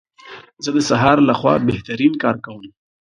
[0.63, 2.63] زه د سهار لخوا بهترین کار کوم.